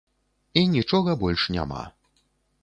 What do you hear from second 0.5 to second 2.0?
І нічога больш няма.